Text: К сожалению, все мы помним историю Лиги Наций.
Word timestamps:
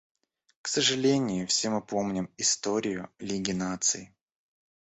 К 0.63 0.67
сожалению, 0.67 1.45
все 1.45 1.69
мы 1.69 1.79
помним 1.83 2.31
историю 2.37 3.11
Лиги 3.19 3.51
Наций. 3.51 4.11